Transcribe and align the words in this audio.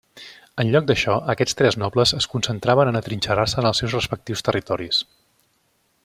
En 0.61 0.69
lloc 0.75 0.85
d'això, 0.91 1.17
aquests 1.33 1.57
tres 1.59 1.77
nobles 1.83 2.13
es 2.21 2.27
concentraven 2.33 2.91
en 2.93 2.99
atrinxerar-se 3.03 3.61
en 3.63 3.69
els 3.73 3.83
seus 3.85 3.97
respectius 4.01 4.45
territoris. 4.49 5.03